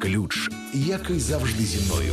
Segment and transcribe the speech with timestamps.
[0.00, 2.12] Ключ, який завжди зі мною.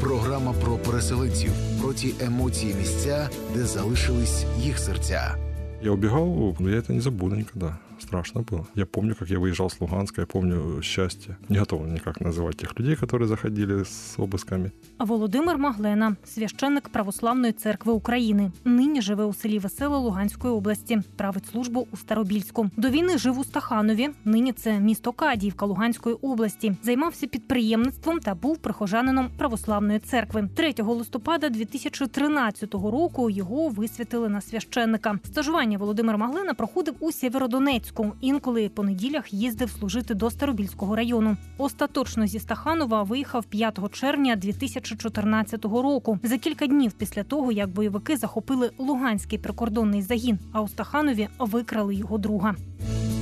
[0.00, 5.36] Програма про переселенців, про ті емоції місця, де залишились їх серця.
[5.81, 7.79] Я убегал, но я это не забуду никогда.
[7.99, 8.67] Страшно было.
[8.75, 11.37] Я помню, как я выезжал с Луганска, я помню счастье.
[11.49, 14.71] Не готов никак называть тех людей, которые заходили с обысками.
[14.99, 18.51] Володимир Маглена, священник Православної церкви України.
[18.65, 21.01] Нині живе у селі Весело Луганської області.
[21.15, 22.69] Править службу у Старобільську.
[22.77, 24.09] До війни жив у Стаханові.
[24.25, 26.75] Нині це місто Кадіївка Луганської області.
[26.83, 30.49] Займався підприємництвом та був прихожанином Православної церкви.
[30.55, 35.19] 3 листопада 2013 року його висвятили на священника.
[35.23, 38.12] Стажування Володимир Маглина проходив у Сєвєродонецьку.
[38.20, 41.36] Інколи по неділях їздив служити до Старобільського району.
[41.58, 46.18] Остаточно зі Стаханова виїхав 5 червня 2014 року.
[46.22, 51.94] За кілька днів після того, як бойовики захопили Луганський прикордонний загін, а у Стаханові викрали
[51.94, 52.54] його друга.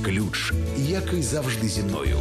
[0.03, 2.17] Ключ, який завжди зі мною.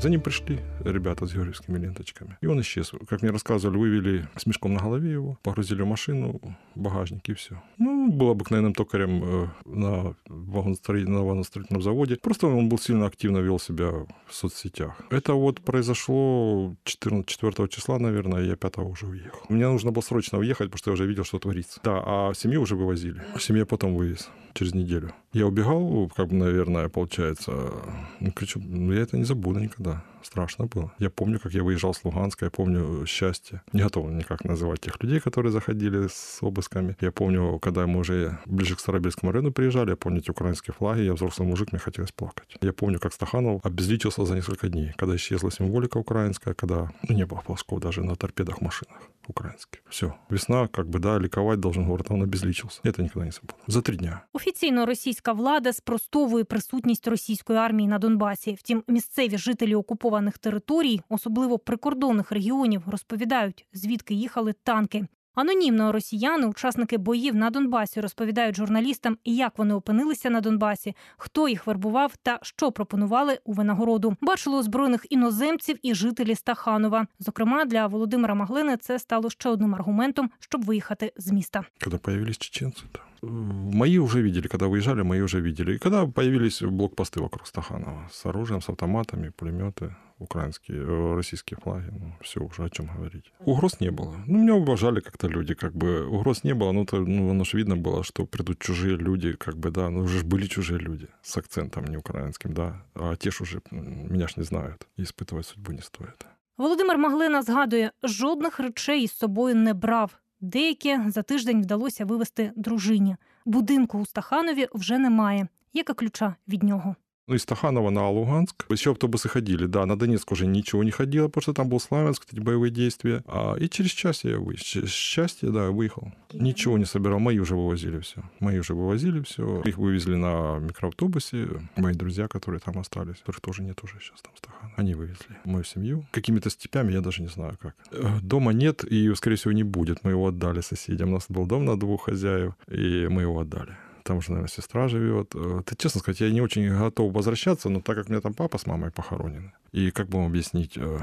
[0.00, 2.38] За ним пришли ребята с георгиевскими ленточками.
[2.40, 2.92] И он исчез.
[3.06, 6.40] Как мне рассказывали, вывели с мешком на голове его, погрузили в машину,
[6.74, 7.62] багажник и все.
[7.76, 12.16] Ну, был обыкновенным токарем э, на, вагонострои- на вагоностроительном заводе.
[12.16, 13.90] Просто он был сильно активно вел себя
[14.26, 14.98] в соцсетях.
[15.10, 19.40] Это вот произошло 14, 4 числа, наверное, я 5 уже уехал.
[19.50, 21.78] Мне нужно было срочно уехать, потому что я уже видел, что творится.
[21.84, 23.22] Да, а семью уже вывозили.
[23.38, 25.12] Семья потом вывез через неделю.
[25.32, 27.72] Я убегал, как бы, наверное, получается,
[28.20, 29.89] ну, кричу, ну, я это не забуду никогда.
[30.22, 30.92] Страшно было.
[30.98, 33.62] Я помню, как я выезжал с Луганска, я помню счастье.
[33.72, 36.96] Не готов никак называть тех людей, которые заходили с обысками.
[37.00, 41.02] Я помню, когда мы уже ближе к Старобельскому району приезжали, я помню эти украинские флаги,
[41.02, 42.56] я взрослый мужик, мне хотелось плакать.
[42.60, 47.24] Я помню, как Стаханов обезличился за несколько дней, когда исчезла символика украинская, когда ну, не
[47.24, 49.82] было полосков даже на торпедах машинах украинских.
[49.88, 50.14] Все.
[50.30, 52.80] Весна, как бы, да, ликовать должен город, а он обезличился.
[52.84, 53.54] Это никогда не забуду.
[53.66, 54.20] За три дня.
[54.32, 58.56] Офіційно російська влада спростовує присутність російської армії на Донбасі.
[58.58, 65.06] Втім, місцеві жителі окупованих територій, особливо прикордонних регіонів, розповідають, звідки їхали танки.
[65.39, 71.67] Анонімно росіяни, учасники боїв на Донбасі, розповідають журналістам, як вони опинилися на Донбасі, хто їх
[71.67, 74.15] вербував та що пропонували у винагороду.
[74.21, 77.07] Бачили озброєних іноземців і жителі Стаханова.
[77.19, 81.63] Зокрема, для Володимира Маглини це стало ще одним аргументом, щоб виїхати з міста.
[81.83, 82.99] Когда появились чеченцы, да.
[83.23, 83.27] Э,
[83.73, 85.75] Мои уже видели, когда выезжали, мои уже видели.
[85.75, 91.91] И когда появились блокпосты вокруг Стаханова с оружием, с автоматами, пулеметы, украинские, э, российские флаги,
[91.91, 93.31] ну, все уже о чем говорить.
[93.39, 94.15] Угроз не было.
[94.27, 97.57] Ну, меня уважали как-то люди, как бы угроз не было, ну, то, ну, оно же
[97.57, 101.07] видно было, что придут чужие люди, как бы, да, ну, уже ж были чужие люди
[101.21, 105.01] с акцентом не украинским, да, а те ж уже м, меня ж не знают, и
[105.01, 106.25] испытывать судьбу не стоит.
[106.57, 110.19] Володимир Маглина згадує, жодних речей із собою не брав.
[110.41, 113.15] Деякі за тиждень вдалося вивезти дружині.
[113.45, 116.95] Будинку у Стаханові вже немає, як і ключа від нього.
[117.30, 118.66] Ну, из Стаханова на Луганск.
[118.70, 119.66] Еще автобусы ходили.
[119.66, 123.22] Да, на Донецк уже ничего не ходило, потому что там был Славянск, эти боевые действия.
[123.24, 124.88] А, и через час я выехал.
[124.88, 126.12] Счастье, да, выехал.
[126.32, 127.20] Ничего не собирал.
[127.20, 128.24] Мои уже вывозили все.
[128.40, 129.62] Мои уже вывозили все.
[129.62, 131.46] Их вывезли на микроавтобусе.
[131.76, 134.74] Мои друзья, которые там остались, которых тоже нет уже сейчас там в Стаханове.
[134.76, 136.04] Они вывезли мою семью.
[136.10, 137.76] Какими-то степями, я даже не знаю как.
[137.92, 140.02] Э, Дома нет и, скорее всего, не будет.
[140.02, 141.10] Мы его отдали соседям.
[141.10, 144.88] У нас был дом на двух хозяев, и мы его отдали там уже, наверное, сестра
[144.88, 145.32] живет.
[145.34, 148.34] Э, Ты, честно сказать, я не очень готов возвращаться, но так как у меня там
[148.34, 149.52] папа с мамой похоронены.
[149.72, 150.98] И как бы вам объяснить, э,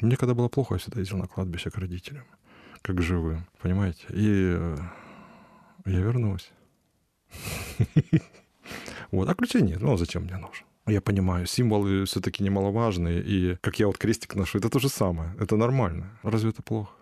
[0.00, 2.24] мне когда было плохо, я всегда ездил на кладбище к родителям,
[2.82, 4.06] как живым, понимаете?
[4.10, 4.76] И э,
[5.86, 6.50] я вернусь.
[9.10, 10.64] Вот, а ключей нет, ну а зачем мне нужен?
[10.86, 15.34] Я понимаю, символы все-таки немаловажные, и как я вот крестик ношу, это то же самое,
[15.40, 16.16] это нормально.
[16.22, 16.92] Разве это плохо?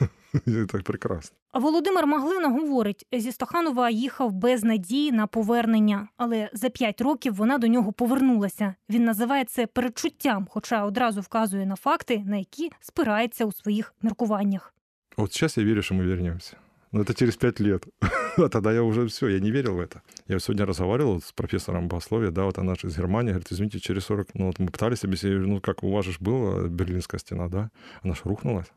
[0.33, 1.37] Это прекрасно.
[1.51, 7.33] А Володимир Маглина говорить, зі Стаханова їхав без надії на повернення, але за п'ять років
[7.35, 8.75] вона до нього повернулася.
[8.89, 14.73] Він називає це перечуттям, хоча одразу вказує на факти, на які спирається у своїх міркуваннях.
[15.17, 16.57] Вот сейчас я верю, что мы вернемся.
[16.91, 17.87] Но это через пять лет.
[18.37, 20.01] А тогда я уже все, я не верил в это.
[20.27, 24.05] Я сегодня разговаривал с профессором богословия, да, вот она же из Германии, говорит, извините, через
[24.05, 27.47] 40, ну вот мы пытались объяснить, ну как у вас же ж была Берлинская стена,
[27.47, 27.69] да,
[28.03, 28.71] она же рухнулась.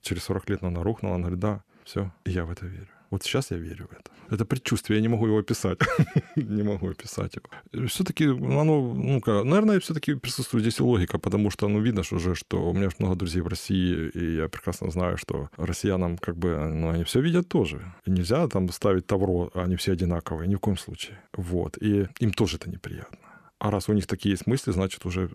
[0.00, 2.88] Через 40 лет она рухнула, она говорит, да, все, я в это верю.
[3.10, 4.10] Вот сейчас я верю в это.
[4.30, 5.78] Это предчувствие, я не могу его описать.
[6.36, 7.86] не могу описать его.
[7.86, 12.34] Все-таки оно, ну, ка- наверное, все-таки присутствует здесь логика, потому что, ну, видно ж уже,
[12.34, 16.38] что у меня ж много друзей в России, и я прекрасно знаю, что россиянам, как
[16.38, 17.82] бы, ну, они все видят тоже.
[18.06, 21.20] И нельзя там ставить тавро, они все одинаковые, ни в коем случае.
[21.36, 21.76] Вот.
[21.82, 23.18] И им тоже это неприятно.
[23.58, 25.28] А раз у них такие есть мысли, значит, уже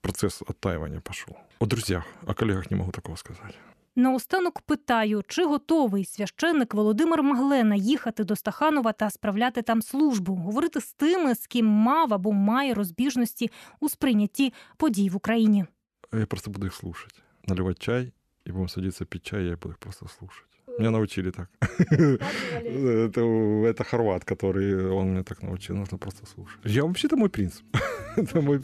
[0.00, 1.36] процесс оттаивания пошел.
[1.58, 3.54] О друзьях, о коллегах не могу такого сказать.
[3.97, 10.81] Наостанок питаю, чи готовий священник Володимир Маглена їхати до Стаханова та справляти там службу, говорити
[10.81, 15.65] з тими, з ким мав або має розбіжності у сприйнятті подій в Україні.
[16.13, 17.23] Я просто буду их слушать.
[17.47, 18.13] Наливать чай,
[18.47, 20.45] и будем садиться пить чай, я буду их просто слушать.
[20.79, 21.49] Меня научили так.
[21.89, 23.21] Это,
[23.65, 25.75] это хорват, который он меня так научил.
[25.75, 26.59] Нужно просто слушать.
[26.63, 27.63] Я вообще-то мой принцип.
[28.17, 28.61] Это мой...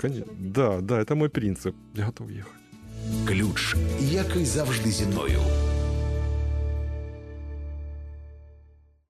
[0.00, 0.32] Конечно.
[0.40, 1.76] Да, да, это мой принцип.
[1.94, 2.52] Я готов ехать.
[3.27, 5.39] Ключ, який завжди зі мною.